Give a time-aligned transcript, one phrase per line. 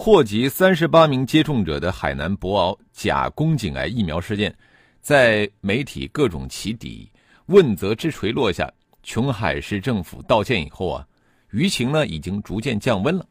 [0.00, 4.56] 祸及三十八名接种者的海南博鳌假宫颈癌疫苗事件，
[5.00, 7.10] 在媒体各种起底、
[7.46, 8.72] 问责之锤落下，
[9.02, 11.04] 琼海市政府道歉以后啊，
[11.50, 13.26] 舆情呢已经逐渐降温了。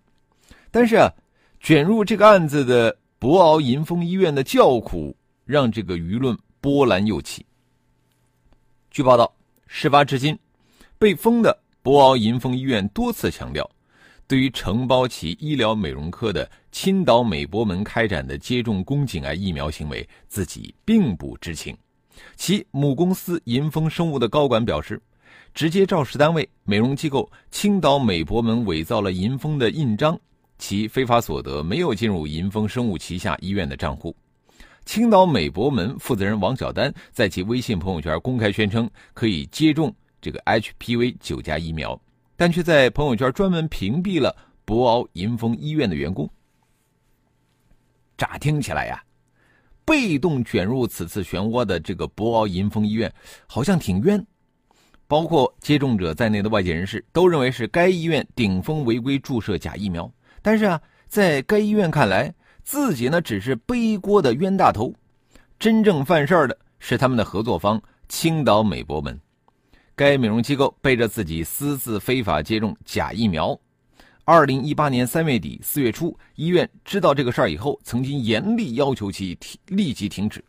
[0.69, 1.09] 但是啊，
[1.61, 7.45] 卷入这个案子的博鳌银丰医院的叫苦，让这个舆论波澜又起。
[8.91, 9.33] 据报道，
[9.67, 10.37] 事发至今，
[10.99, 13.67] 被封的博鳌银丰医院多次强调。
[14.27, 21.75] 对于承包其医疗美容科的青岛美博门开展的接种宫颈癌疫苗行为，自己并不知情。
[22.35, 25.01] 其母公司银丰生物的高管表示，
[25.53, 30.19] 直接肇事单位美容机构青岛美博门伪造了银丰的印章，
[30.57, 34.13] 其非法所得没有进入银丰生物旗下医院的账户。
[34.83, 41.97] 青岛美博门负责人王小丹在其微信朋友圈公开宣称可以接种这个 HPV 九价疫苗。
[42.37, 46.29] 但却在朋友圈专门屏蔽了博鳌银丰医院的员工。
[48.15, 49.03] 乍听起来呀，
[49.83, 53.11] 被动卷入此次漩涡的这个博鳌银丰医院
[53.47, 54.25] 好像挺冤，
[55.07, 60.11] 包括接种者在内的外界人士都认为是该医院顶风违规注射假疫苗。
[60.41, 64.93] 但是啊，在该医院看来，自己呢只是背锅的冤大头，
[65.57, 69.19] 真正犯事儿的是他们的合作方青岛美博门。
[69.97, 73.59] 该美容机构背着自己私自非法接种假疫苗。
[74.25, 80.45] 二零一八年三月底四月初，医院知道这个事儿以后，曾经严厉要求其停立即停止。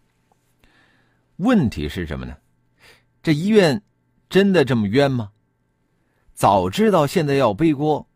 [1.36, 2.36] 问题是什么呢？
[3.22, 3.80] 这医院
[4.28, 5.30] 真的这么冤吗？
[6.34, 8.06] 早知道现在要背锅，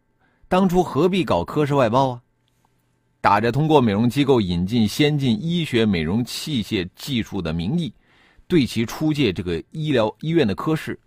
[0.49, 2.23] 当初何必搞科室外包啊？
[3.23, 7.91] 打着通过美容机构引进先进医学美容器械技术的名义，
[8.47, 10.99] 对其出借这个医疗医院的科室。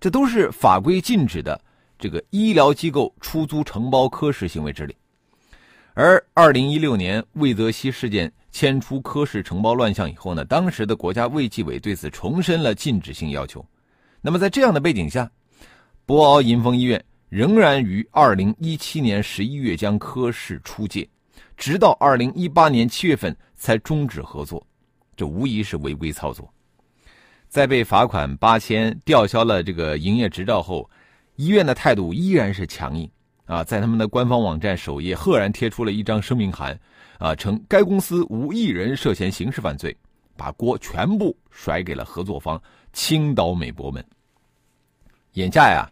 [0.00, 1.60] 这都是法规禁止的，
[1.98, 4.96] 这个医疗机构出租承包科室行为之类。
[5.92, 13.62] 而二零一六年魏则西事件牵出科室承包乱象以后呢，当时的国家卫计委对此重申了禁止性要求。
[14.22, 15.30] 那么在这样的背景下，
[16.06, 21.06] 博鳌银丰医院仍然于二零一七年十一月将科室出借，
[21.58, 24.66] 直到二零一八年七月份才终止合作，
[25.14, 26.50] 这无疑是违规操作。
[27.50, 30.88] 在被罚款八千、吊销了这个营业执照后，
[31.34, 33.10] 医院的态度依然是强硬
[33.44, 33.64] 啊！
[33.64, 36.78] 在他们的官方网站首页赫然贴出了一张声明函，
[37.18, 39.94] 啊，称该公司无一人涉嫌刑事犯罪，
[40.36, 42.62] 把锅全部甩给了合作方
[42.92, 44.04] 青岛美博们。
[45.32, 45.90] 眼下呀，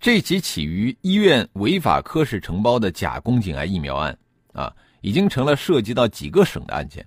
[0.00, 4.18] 这起起于医院违法科室承包的假宫颈癌疫苗案
[4.52, 7.06] 啊，已经成了涉及到几个省的案件。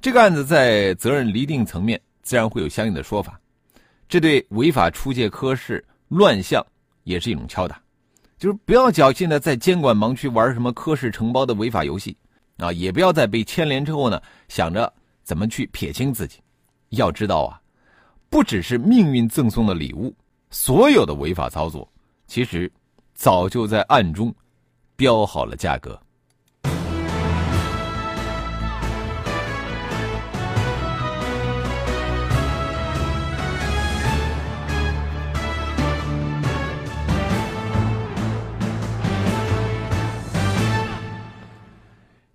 [0.00, 2.00] 这个案子在责任厘定层面。
[2.28, 3.40] 自然会有相应的说法，
[4.06, 6.62] 这对违法出借科室乱象
[7.04, 7.80] 也是一种敲打，
[8.36, 12.14] 就是不要侥幸的在监管盲区玩什么科室承包的违法游戏，
[12.58, 16.38] 啊，也不要在被牵连之后呢想着怎么去撇清自己。
[16.90, 17.58] 要知道啊，
[18.28, 20.14] 不只是命运赠送的礼物，
[20.50, 21.90] 所有的违法操作
[22.26, 22.70] 其实
[23.14, 24.34] 早就在暗中
[24.96, 25.98] 标好了价格。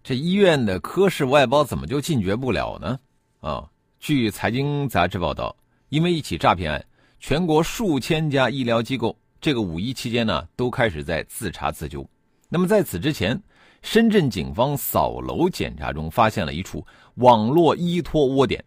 [0.03, 2.99] 这医院的科室外包怎么就禁绝不了呢？
[3.39, 3.65] 啊，
[4.01, 5.55] 据财经杂志报道，
[5.87, 6.85] 因为一起诈骗案，
[7.21, 12.05] 全国数千家医疗机构这个五一期间呢，都开始在自查自纠。
[12.49, 13.41] 那么在此之前，
[13.81, 16.85] 深圳警方扫楼检查中发现了一处
[17.15, 18.61] 网络依托窝点，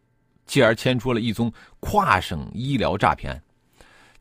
[0.46, 3.43] 继而牵出了一宗跨省医疗诈骗案。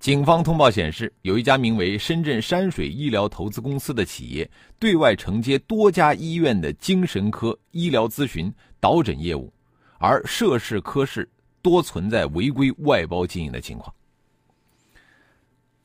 [0.06, 4.48] 警方通报显示，有一家名为深圳山水医疗投资公司的企业，
[4.78, 9.52] 对外承接多家医院的精神科医疗咨询导诊业务，
[9.98, 11.28] 而涉事科室
[11.63, 13.92] 多存在违规外包经营的情况。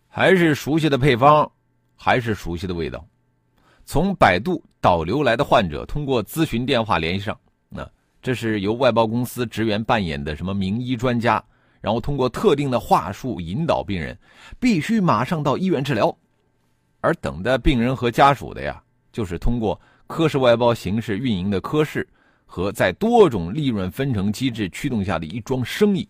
[0.06, 1.50] 还是熟悉的配方，
[1.96, 3.02] 还是熟悉的味道。
[3.86, 7.40] 从百度导流来的患者，通过咨询电话联系上，
[7.70, 7.90] 那
[8.20, 11.42] 这是由外包公司职员扮演的什么名医专家。
[11.80, 14.16] 然后通过特定的话术引导病人，
[14.58, 16.14] 必须马上到医院治疗，
[17.00, 18.82] 而等待病人和家属的呀，
[19.12, 22.06] 就是通过科室外包形式运营的科室
[22.44, 26.06] 和在多种利润分成机制驱动下的一桩生意。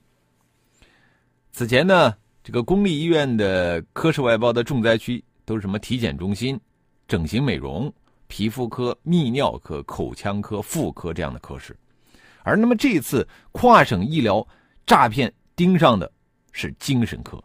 [1.53, 6.59] 此前呢，这个公立医院的科室外包的重灾区都是什么体检中心、
[7.07, 7.93] 整形美容、
[8.29, 11.77] 皮肤科、泌尿科、口腔科、妇科这样的科室，
[12.43, 14.47] 而那么这次跨省医疗
[14.87, 16.11] 诈骗盯上的
[16.53, 17.37] 是精神科。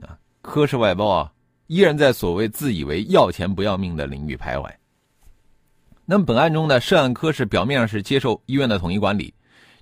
[0.00, 1.30] 啊科室外包啊，
[1.66, 4.72] 依然在所谓自以为要钱不要命的领域徘徊。
[6.06, 9.34] 那么本案中呢，涉案科室表面上是接受医院的统一管理，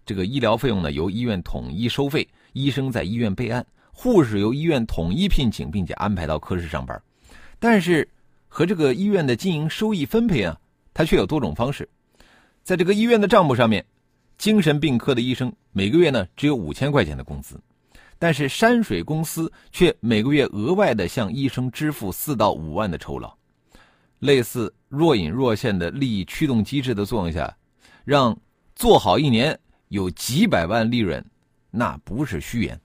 [0.04, 7.00] 这个医疗费用呢由医院统一收费，医生在医院备案，护士由医院统一聘请，并且安排到科室上班。
[7.60, 8.08] 但是
[8.48, 10.58] 和这个医院的经营收益分配啊，
[10.92, 11.88] 它却有多种方式。
[12.64, 13.86] 在这个医院的账目上面，
[14.36, 17.60] 精神病科的医生每个月呢只有五千块钱的工资，
[18.18, 23.32] 但是山水公司却每个月额外的向医生支付四到五万的酬劳。
[24.18, 27.56] 类似若隐若现的利益驱动机制的作用下，
[28.04, 28.36] 让
[28.74, 29.58] 做好一年
[29.88, 31.24] 有几百万利润，
[31.70, 32.78] 那不是虚言。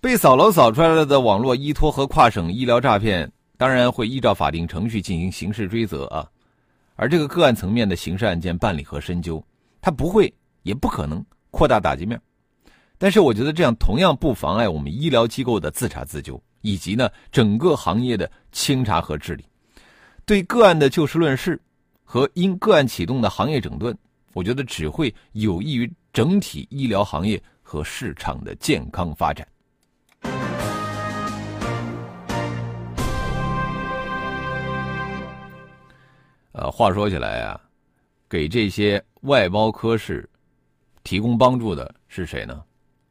[0.00, 6.28] 被扫楼扫出来了的网络依托和跨省医疗诈骗，当然会依照法定程序进行刑事追责啊。
[6.96, 9.40] 而这个个案层面的刑事案件办理和深究，
[9.80, 10.32] 它不会
[10.62, 12.20] 也不可能扩大打击面。
[12.98, 19.44] 但是我觉得这样同样不妨碍我们医疗机构的自查自纠，以及呢整个行业的清查和治理。
[20.26, 21.60] 对个案的就事论事，
[22.04, 23.96] 和因个案启动的行业整顿，
[24.34, 29.46] 我觉得只会有益于整体医疗行业和市场的健康发展。
[36.52, 37.60] 呃，话说起来啊，
[38.28, 40.28] 给这些外包科室
[41.08, 42.62] 提供帮助的是谁呢？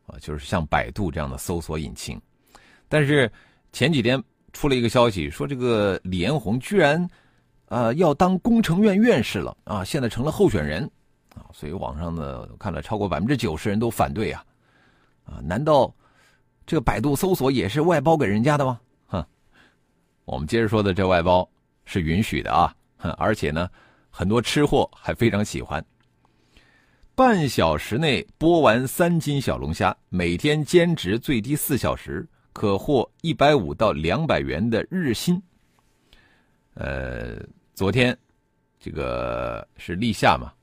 [0.05, 2.21] 啊，就是像百度这样的搜索引擎。
[2.87, 3.31] 但是
[3.71, 4.23] 前几天。
[4.53, 7.07] 出了一个消息，说这个李彦宏居然，
[7.67, 9.83] 啊，要当工程院院士了啊！
[9.83, 10.89] 现在成了候选人，
[11.35, 14.43] 啊，所以网上呢看了超过百分之九十人都反对啊，
[15.25, 15.93] 啊，难道
[16.65, 18.79] 这个百度搜索也是外包给人家的吗？
[19.05, 19.23] 哼，
[20.25, 21.47] 我们接着说的这外包
[21.85, 23.69] 是允许的啊，哼而且呢，
[24.09, 25.85] 很多吃货还非常喜欢。
[27.17, 32.23] 半小时内剥完三斤小龙虾，每天兼职最低四小时。
[32.53, 35.41] 可获一百五到两百元的日薪。
[36.75, 37.43] 呃，
[37.73, 38.15] 昨天
[38.79, 40.53] 这个是立夏嘛，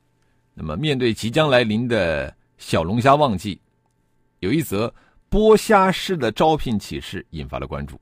[0.53, 3.59] 那么面对即将来临的小龙虾旺季，
[4.39, 4.93] 有一则
[5.29, 7.99] 剥虾师的招聘启事引发了关注。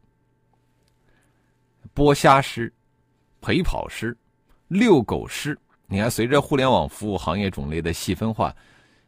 [1.96, 2.72] 剥虾师、
[3.42, 4.16] 陪跑师、
[4.68, 5.58] 遛狗师，
[5.88, 8.56] 你看，随着互联网服务行业种类的细分化，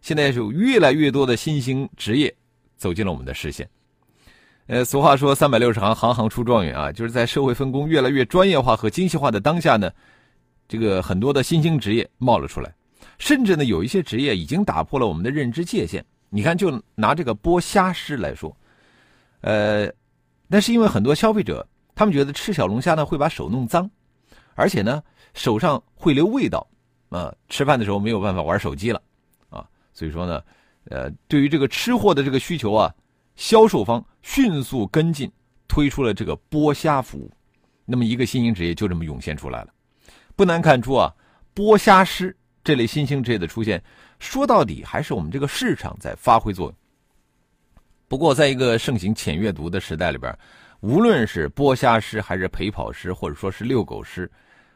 [0.01, 2.33] 现在有越来越多的新兴职业
[2.77, 3.67] 走进了我们的视线。
[4.67, 9.91] 呃，俗话说“三百六十行，行行出状元”啊，就是在社会分工越来越专业化和精细化的当下呢，
[10.67, 12.73] 这个很多的新兴职业冒了出来，
[13.19, 16.03] 甚至呢，有一些职业已经打破了我们的认知界限。
[16.29, 18.55] 你看，就拿这个剥虾师来说，
[19.41, 19.87] 呃，
[20.47, 23.89] 那是因为很多消费者他们觉得吃小龙虾呢会把手弄脏，
[24.55, 25.01] 而且呢
[25.35, 26.67] 手上会留味道，
[27.09, 28.99] 啊，吃饭的时候没有办法玩手机了，
[29.49, 30.43] 啊，所以说呢，
[30.85, 32.91] 呃，对于这个吃货的这个需求啊。
[33.35, 35.29] 销售方迅速跟进，
[35.67, 37.29] 推出了这个剥虾服务，
[37.83, 39.73] 那么一个新兴职业就这么涌现出来了。
[40.37, 41.13] 不难看出啊，
[41.53, 43.83] 剥虾师这类新兴职业的出现，
[44.19, 46.75] 说到底还是我们这个市场在发挥作用。
[48.07, 50.33] 不过，在一个盛行浅阅读的时代里边，
[50.79, 54.31] 无论是剥虾师，还是陪跑师，或者说是遛狗师，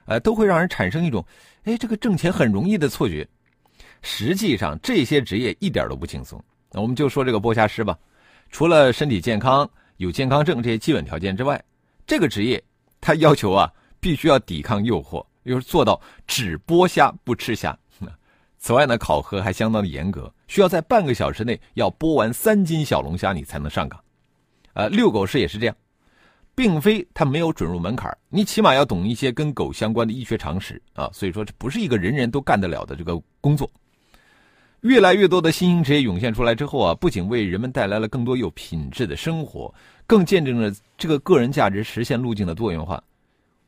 [0.10, 1.24] 呃，都会让人产生一种，
[1.66, 3.28] 哎，这个挣钱很容易的错觉。
[4.02, 6.44] 实际上，这些职业一点都不轻松。
[6.72, 7.96] 我们就说这个剥虾师吧。
[8.50, 11.64] 除了身体健康、有健康证这些基本条件之外，
[12.08, 12.62] 这个职业
[13.00, 17.78] 他要求啊，必须要抵抗诱惑，又是做到只剥虾不吃虾。
[18.58, 24.04] 此外呢，考核还相当的严格，需要在半个小时内要剥完三斤小龙虾，你才能上岗。
[24.74, 25.76] 呃，遛狗师也是这样，
[26.60, 31.10] 并非他没有准入门槛，你起码要懂一些跟狗相关的医学常识啊。
[31.14, 33.72] 所以说，这不是一个人人都干得了的这个工作。
[34.82, 39.74] 越来越多的新兴职业涌现出来之后啊，不仅为人们带来了更多有品质的生活，
[40.06, 43.02] 更见证了这个个人价值实现路径的多元化。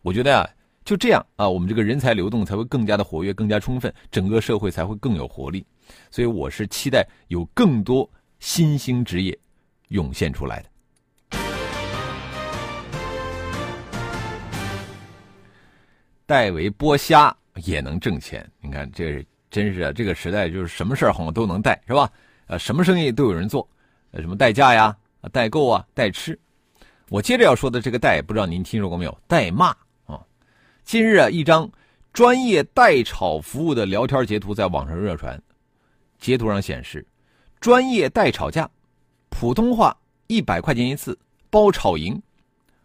[0.02, 0.46] 我觉得啊，
[0.84, 5.66] 就这样啊，我们这个人才流动才会更加的活跃、更加充分，整个社会才会更有活力。
[6.10, 8.10] 所以，我是期待有更多
[8.42, 9.40] 新兴职业
[9.88, 10.70] 涌现出来的。
[16.32, 19.26] 代为剥虾也能挣钱，你看这。
[19.50, 22.10] 真是啊，这个时代就是什么事儿好像都能带，是吧？
[22.48, 23.68] 呃，什么生意都有人做，
[24.12, 24.96] 呃，什么代驾呀、
[25.34, 26.40] 代购啊、代吃。
[27.10, 29.20] 我接着要说的这个代，不知道您听说过没有？
[29.28, 30.26] 代骂啊！
[30.86, 31.70] 近日啊，一张
[32.14, 35.38] 专业代炒服务的聊天截图在网上热传，
[36.18, 37.06] 截图上显示，
[37.60, 38.70] 专业代炒价，
[39.28, 39.94] 普通话
[40.28, 41.20] 一百块钱一次，
[41.50, 42.18] 包炒赢，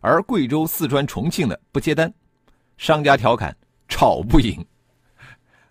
[0.01, 2.13] 而贵州、四川、重庆的不接单，
[2.77, 3.57] 商家调侃
[3.89, 4.65] 吵不赢，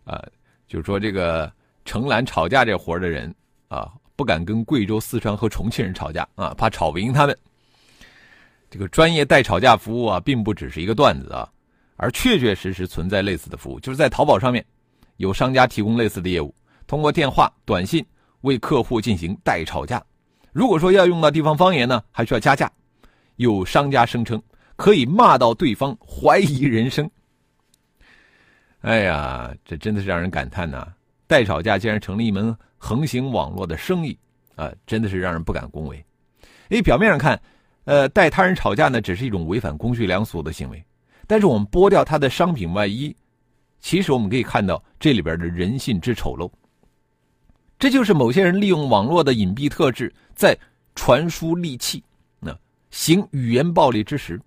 [0.03, 0.23] 啊，
[0.67, 1.51] 就是说这个
[1.85, 3.33] 承揽吵架这活的人
[3.67, 7.37] 啊，不敢跟贵州、四川和重庆人吵架啊，怕吵不赢他们。
[8.69, 11.49] 这个专业代吵架服务啊，并不只是一个段子啊。
[11.97, 14.65] 而确确实实存在类似的服务，就是在淘宝上面，
[15.17, 16.53] 有商家提供类似的业务，
[16.87, 18.05] 通过电话、短信
[18.41, 20.03] 为客户进行代吵架。
[20.51, 22.69] 如果说要用到地方方言呢，还需要加价。
[23.37, 24.41] 有商家声称
[24.75, 27.09] 可以骂到对方怀疑人生。
[28.81, 30.87] 哎呀，这真的是让人感叹呐！
[31.27, 34.15] 代吵架竟然成了一门横行网络的生意
[34.55, 36.05] 啊，真的是让人不敢恭维。
[36.69, 37.41] 哎，表面上看，
[37.85, 40.83] 呃，代他人吵架呢，只是一种违反公序良俗的行为。
[41.25, 43.15] 但是我们剥掉它的商品外衣，
[43.79, 46.51] 其实我们可以看到这里边的人性之丑陋。
[47.79, 50.55] 这就是某些人利用网络的隐蔽特质，在
[50.93, 52.03] 传输戾气，
[52.39, 52.55] 那
[52.91, 54.39] 行语言暴力之时，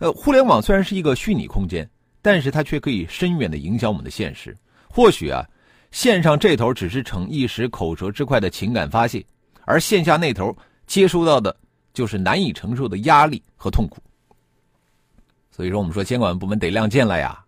[0.00, 1.88] 呃，互联网虽然是一个虚拟空间，
[2.22, 4.56] 但是它却可以深远的影响我们的现实。
[4.88, 5.44] 或许啊，
[5.90, 9.24] 线上这头只是逞一时口舌之快的情感发泄，
[9.66, 11.54] 而线下那头接收到的
[11.92, 14.02] 就是难以承受的压力和痛苦。
[15.50, 17.38] 所以说，我们说监管部门得亮剑了呀，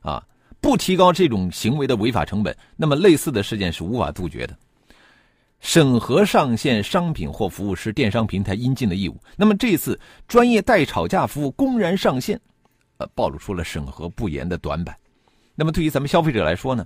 [0.00, 0.26] 啊，
[0.60, 4.58] 不提高这种行为的违法成本，那么类似的事件是无法杜绝的。
[5.62, 9.16] 审核上线商品或服务是电商平台应尽的义务。
[9.36, 12.38] 那么这次专业代吵架服务公然上线，
[12.98, 14.94] 呃，暴露出了审核不严的短板。
[15.54, 16.84] 那么对于咱们消费者来说呢，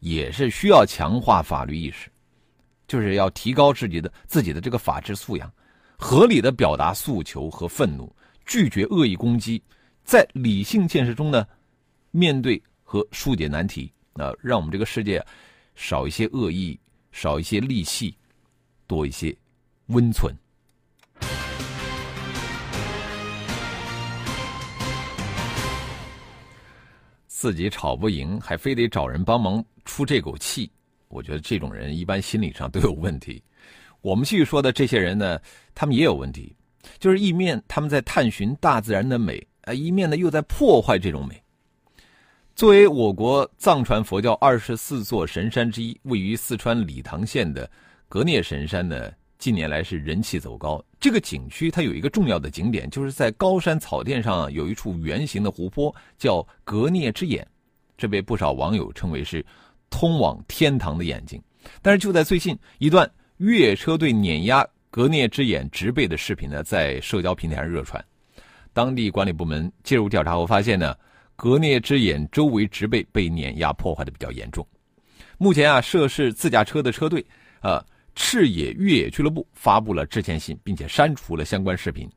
[0.00, 2.10] 也是需要强化法律意识，
[2.88, 5.50] 就是要提高自己的自己的这个法治素养，
[5.96, 8.12] 合理的表达诉求和愤怒，
[8.44, 9.62] 拒绝恶意攻击。
[10.02, 11.46] 在理性建设中呢，
[12.10, 15.24] 面对和疏解难题，啊，让我们这个世界
[15.76, 16.78] 少一些恶意，
[17.12, 18.14] 少一些戾气，
[18.86, 19.34] 多一些
[19.86, 20.34] 温存。
[27.26, 30.68] 自己吵不赢，还非得找人帮忙出这口气，
[31.06, 33.40] 我觉得这种人一般心理上都有问题。
[34.00, 35.40] 我们继续说的这些人呢，
[35.74, 36.54] 他们也有问题，
[36.98, 39.46] 就是一面他们在探寻大自然的美。
[39.62, 41.40] 啊，一面呢又在破坏这种美。
[42.58, 47.70] 作为我国藏传佛教二十四座神山之一，位于四川理塘县的
[48.08, 50.84] 格聂神山呢，近年来是人气走高。
[50.98, 57.46] 这个景区它有一个重要的景点，就是在高山草甸上有一处圆形的湖泊，叫格聂之眼，
[57.96, 59.46] 这被不少网友称为是
[59.88, 61.40] 通往天堂的眼睛。
[61.80, 68.04] 但是就在最近，一段越野车队碾压格聂之眼植被的视频呢，在社交平台上热传。
[68.72, 70.92] 当地管理部门介入调查后发现呢，
[71.38, 74.66] 格聂之眼周围植被被碾压破坏的比较严重。
[75.38, 77.24] 目前啊，涉事自驾车的车队，
[77.60, 77.80] 呃，
[78.16, 82.10] 赤野越野俱乐部发布了致歉信，并且删除了相关视频。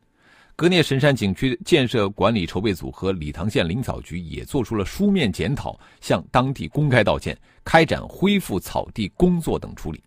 [0.56, 10.04] 格聂神山景区建设管理筹备组和理塘县林草局也做出了书面检讨，向当地公开道歉，开展恢复草地工作等处理。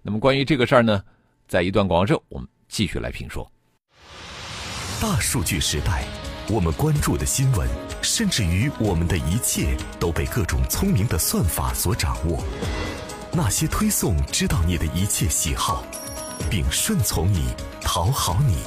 [0.00, 1.02] 那么关于这个事儿呢，
[1.48, 3.50] 在一段广告之后，我们继续来评说。
[5.00, 6.04] 大数据时代，
[6.48, 7.68] 我们关注的新闻，
[8.02, 12.42] 甚至于我们的一切，都被各种聪明的算法所掌握。
[13.32, 15.84] 那些推送知道你的一切喜好，
[16.50, 18.58] 并顺从你、讨好你，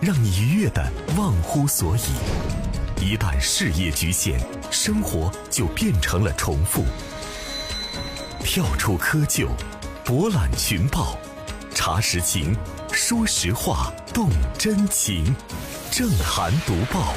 [0.00, 0.86] 让你愉悦的
[1.16, 2.00] 忘乎所以。
[3.04, 4.38] 一旦事业局限，
[4.70, 6.84] 生活就变成了重复。
[8.44, 9.48] 跳出窠臼，
[10.04, 11.18] 博览群报，
[11.74, 12.56] 查实情，
[12.94, 15.24] 说实话，动真情。
[15.90, 17.14] 正涵读报，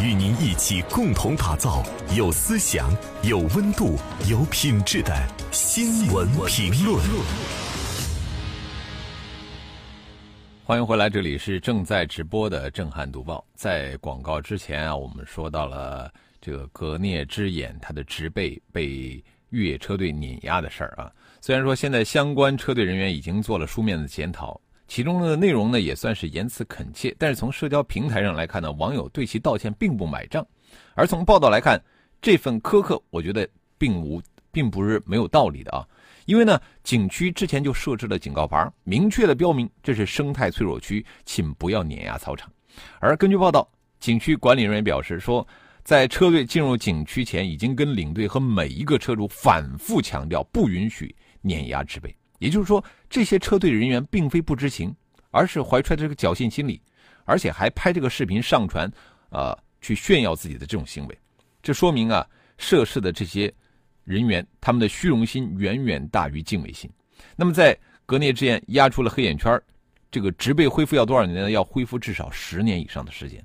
[0.00, 1.82] 与您一起共同打造
[2.16, 3.96] 有思想、有温度、
[4.30, 5.12] 有品质的
[5.50, 7.02] 新闻评论。
[10.64, 13.44] 欢迎回来，这里是正在直播的正涵读报。
[13.56, 16.08] 在广告之前啊，我们说到了
[16.40, 21.10] 这个格聂之眼它的植被被越野车队碾压的事儿啊。
[21.40, 24.60] 虽然说现在相关车队人员已经做了书面的检讨。
[24.88, 30.46] 其中的内容呢，也算是言辞恳切，但是从社交平台上来看呢，网友对其道歉并不买账。
[30.94, 31.82] 而从报道来看，
[32.20, 35.86] 这份苛刻，我觉得并无，并不是没有道理的啊。
[36.24, 42.50] 因为呢，景区之前就设置了警告牌，明确的标明这是生态脆弱区，请不要碾压草场。
[42.98, 43.68] 而根据报道，
[44.00, 45.46] 景区管理人员表示说，
[45.84, 52.14] 在车队进入景区前，已经跟领队和每一个车主反复强调，不允许碾压植被。
[52.38, 54.94] 也就是说，这些车队人员并非不知情，
[55.30, 56.80] 而是怀揣着这个侥幸心理，
[57.24, 58.90] 而且还拍这个视频上传，
[59.30, 61.18] 呃，去炫耀自己的这种行为。
[61.62, 62.26] 这说明啊，
[62.58, 63.52] 涉事的这些
[64.04, 66.90] 人员，他们的虚荣心远远大于敬畏心。
[67.34, 69.60] 那么在格聂之眼压出了黑眼圈，
[70.10, 71.50] 这个植被恢复要多少年呢？
[71.50, 73.44] 要恢复至少十年以上的时间，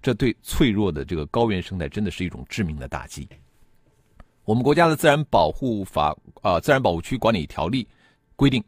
[0.00, 3.28] 这对脆弱的这个高原生态真的是一种致命的打击。
[4.44, 7.86] 我们国家的自然保护法啊，自然保护区管理条例
[8.38, 8.62] 规定，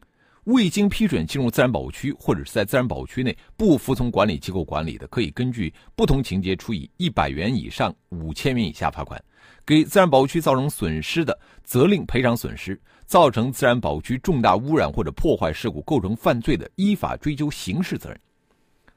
[0.45, 9.17] 未经批准进入自然保护区或者是在自然保护区内不服从管理机构管理的，可以根据不同情节处以一百元以上五千元以下罚款；
[9.65, 12.79] 给自然保护区造成损失的，责令赔偿损失。
[13.07, 18.21] 造成自然保护区重大污染或者破坏事故构成犯罪的，依法追究刑事责任。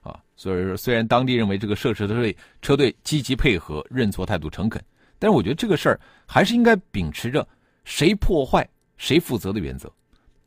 [0.02, 4.80] 啊，所以说，虽然当地认为这个涉事车队车队积极配合、认错态度诚恳，
[5.20, 7.48] 但是我觉得这个事儿还是应该秉持着
[7.86, 9.92] 谁破坏谁负责的原则。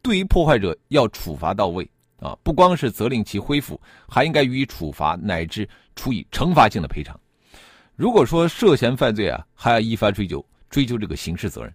[0.06, 1.84] 对于破坏者要处罚到位
[2.20, 7.18] 啊，不光是责令其恢复，还应该予以处罚乃至处以惩罚性的赔偿。
[7.96, 11.74] 如果说涉嫌犯罪啊，还要依法追究追究这个刑事责任。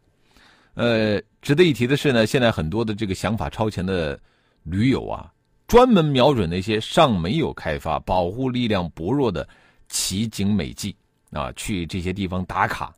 [0.76, 4.18] 呃，值得一提的是呢，现在很多的这个想法超前的
[4.64, 5.30] 驴友啊，
[5.68, 9.46] 专门瞄准那些尚没有开发、保护力量薄弱的
[9.90, 10.96] 奇景美迹
[11.32, 12.96] 啊，去这些地方打卡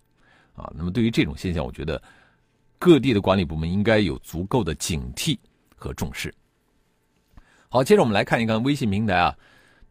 [0.56, 0.72] 啊。
[0.78, 2.00] 那么，对于这种现象，我觉得
[2.84, 5.38] 各地的管理部门应该有足够的警惕
[5.74, 6.36] 和重视。
[7.70, 9.34] 好，接着我们来看一看微信平台啊，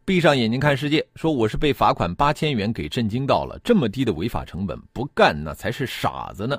[0.05, 6.55] 闭上眼睛看世界，说我是被罚款八千元给震惊到了，这么低的违法成本不干那才是傻子呢。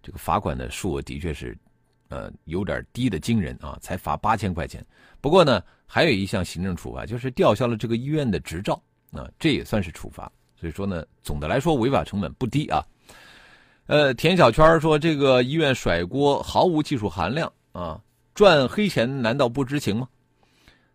[0.00, 1.58] 这个罚款的数额的确是，
[2.10, 4.86] 呃，有点低的惊人啊，才罚八千块钱。
[5.20, 10.30] 不过呢，还有一项行政处罚，就是吊销了这个医院的执照啊，这也算是处罚。
[10.54, 12.80] 所以说呢，总的来说违法成本不低啊。
[13.88, 17.98] 呃，田小圈说这个医院甩锅毫无技术含量啊，
[18.34, 20.06] 赚黑钱难道不知情吗？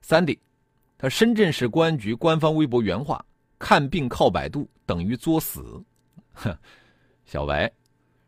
[0.03, 0.39] 三弟，
[0.95, 3.25] 他深圳市公安局官方微博原话：
[3.57, 5.83] 看病靠百度等于作死。
[6.33, 6.55] 哼
[7.25, 7.71] 小白。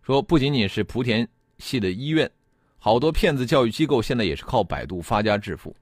[0.02, 1.28] 说不仅仅是莆田
[1.60, 2.30] 系的医院，
[2.80, 5.76] 好多骗子教育机构现在也是靠百度发家致富。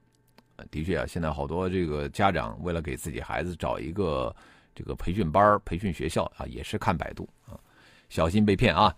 [0.70, 4.36] 的确啊，现在好多这个家长为了给自己孩子找一个
[4.76, 7.30] 这个培训班、培训学校啊，也是看百度，
[8.14, 8.94] 小心被骗啊。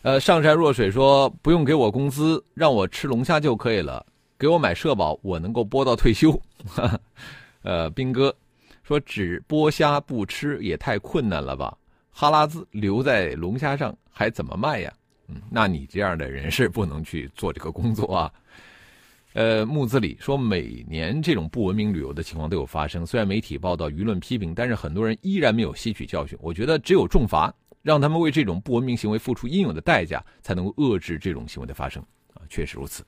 [0.00, 4.04] 呃，上善若水说不用给我工资，让我吃龙虾就可以了，
[4.38, 6.40] 给我买社保，我能够播到退休。
[7.60, 8.34] 呃，兵哥
[8.82, 11.76] 说只剥虾不吃也太困难了吧。
[12.10, 14.90] 哈拉兹留在龙虾上还怎么卖呀？
[15.28, 18.32] 嗯，那你这样的人是不能去做这个工作啊。
[19.34, 26.38] 呃，木子里说，每年这种不文明旅游的情况都有发生，虽然媒体报道、舆论批评，但是很多人依然没有吸取教训。
[26.40, 32.02] 我觉得只有重罚，让他们为这种不文明行为付出应有的代价，才能够遏制这种行为的发生。
[32.34, 33.04] 啊，确实如此。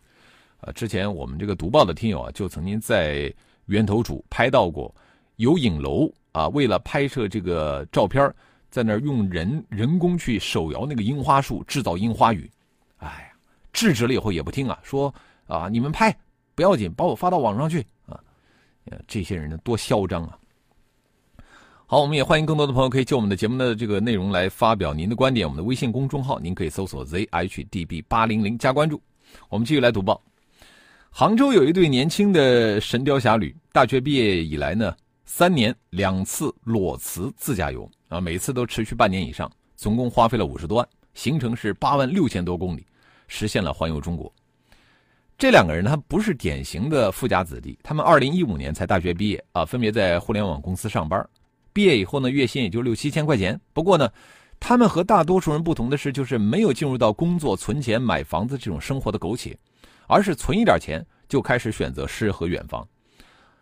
[0.61, 3.32] 啊，之前我们这个读报的听友啊，就曾经在
[3.66, 4.94] 源头处拍到过
[5.37, 8.32] 有影楼啊，为了拍摄这个照片
[8.70, 12.50] 在那儿用人人工去手摇那个樱花树，制造樱花雨，
[12.98, 13.37] 哎呀，
[13.72, 15.12] 制止了以后也不听啊，说
[15.46, 16.16] 啊你们拍
[16.54, 18.18] 不要紧，把我发到网上去啊，
[19.06, 20.38] 这些人呢多嚣张啊！
[21.92, 25.46] 好，我们也欢迎更多的朋友可以就我们的节目的这个内容来发表您的观点。
[25.46, 28.98] 我们的微信公众号您可以搜索 zhdb 八零零加关注。
[29.50, 30.18] 我们继续来读报。
[31.11, 37.87] 杭州有一对年轻的神雕侠侣，大学毕业以来呢，三年两次裸辞自驾游。
[38.09, 42.87] 啊，每次都持续半年以上，总共花费了五十多万，行程是八万六千多公里，
[43.28, 44.33] 实现了环游中国。
[45.37, 51.22] 这两个人他不是典型的富家子弟，他们二零一五年才大学毕业啊，分别在互联网公司上班。
[51.72, 53.58] 毕业以后呢，月薪也就六七千块钱。
[53.72, 54.11] 不过呢，
[54.61, 59.58] 他们和大多数人不同的是，就是没有进入到工作、存钱、买房子这种生活的苟且，
[60.06, 62.87] 而是存一点钱就开始选择诗和远方。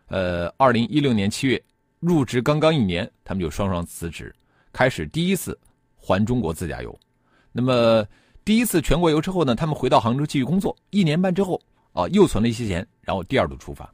[0.09, 1.63] 呃，二零一六年七月
[2.01, 4.35] 入职刚刚一年，他们就双双辞职。
[4.73, 5.59] 开始第一次
[5.97, 6.99] 环中国自驾游，
[7.53, 8.05] 那么
[8.45, 10.77] 第一次全国游之后呢，他们回到杭州继续工作。
[10.91, 11.61] 一年半之后
[11.93, 13.93] 啊，又存了一些钱，然后第二度出发。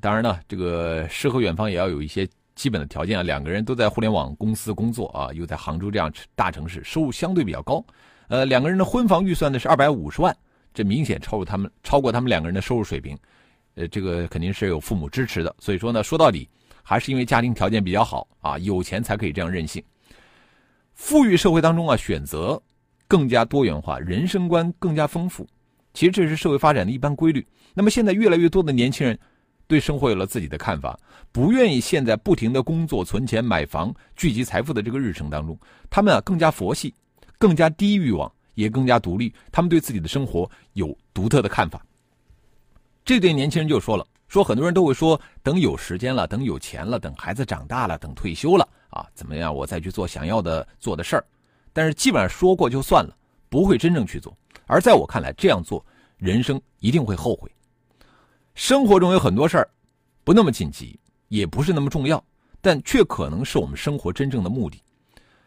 [0.00, 3.22] 当然呢，这个诗和远方也要有一些基本的条件啊。
[3.22, 7.82] 两个人都在互联网公司工作啊，又在杭州这样大城市，收入相对比较高。
[8.26, 10.36] 呃，两个人的婚房预算呢是二百五十万，
[10.74, 13.16] 这明显超过他们超过他们两个人的收入水平。
[13.76, 16.48] 呃，这个肯定是有父母支持的，所以说呢，说到底。
[16.90, 19.84] 还是因为家庭条件比较好啊，有钱才可以这样任性。
[20.94, 22.58] 富裕社会当中啊，选择
[23.06, 25.46] 更加多元化，人生观更加丰富。
[25.92, 27.46] 其实这是社会发展的一般规律。
[27.74, 29.18] 那么现在越来越多的年轻人
[29.68, 30.98] 对生活有了自己的看法，
[31.30, 35.56] 不愿意陷在不停的工作、存钱、买房、聚集财富的这个日程当中。
[35.90, 36.94] 他们啊更加佛系，
[37.38, 39.32] 更加低欲望，也更加独立。
[39.52, 41.84] 他们对自己的生活有独特的看法。
[43.04, 44.04] 这对年轻人就说了。
[44.26, 49.54] 说很多人都会说，等有时间了，等有钱了，等孩子长大了，等退休了啊，怎么样？
[49.54, 51.24] 我再去做想要的做的事儿
[51.72, 53.16] 但是基本上说过就算了，
[53.48, 54.36] 不会真正去做。
[54.66, 55.84] 而在我看来，这样做
[56.18, 57.50] 人生一定会后悔。
[58.58, 59.70] 生活中有很多事儿，
[60.24, 62.22] 不那么紧急，也不是那么重要，
[62.60, 64.82] 但却可能是我们生活真正的目的。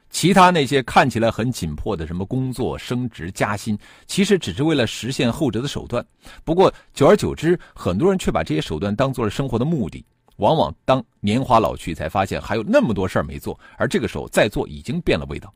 [0.09, 6.03] 其他那些看起来很紧迫的什么工作、升职、加薪，其实只是为了实现后者的手段。
[6.45, 10.05] 不过久而久之，很多人却把这些手段当做了生活的目的。
[10.37, 15.53] 往往当年华老去，才发现还有那么多事儿没做，而这个时候再做已经变了味道。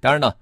[0.00, 0.34] 当然呢，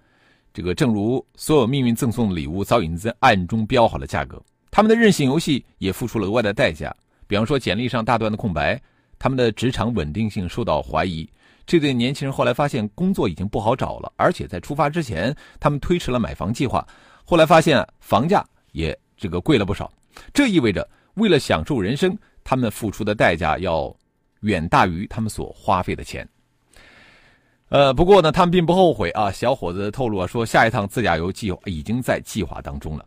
[0.54, 4.42] 这个正如所有命运赠送的礼物，早已经在暗中标好了价格。
[4.76, 6.94] 他们的任性游戏也付出了额外的代价，
[7.26, 8.78] 比方说简历上大段的空白，
[9.18, 11.26] 他们的职场稳定性受到怀疑。
[11.64, 16.86] 这对年轻人后来发现工作已经不好找了，而且在出发之前，他们推迟了买房计划。
[17.24, 19.90] 后来发现房价也这个贵了不少，
[20.34, 23.90] 这意味着为了享受人生，他们付出的代价要
[24.40, 26.28] 远大于他们所花费的钱。
[27.70, 29.32] 呃，不过呢，他们并不后悔啊。
[29.32, 33.06] 小伙子透露啊说，下一趟自驾游计划已经在计划当中了。